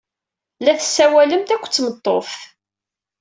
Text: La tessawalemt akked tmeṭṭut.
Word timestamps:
La 0.61 0.73
tessawalemt 0.79 1.53
akked 1.55 1.71
tmeṭṭut. 1.71 2.31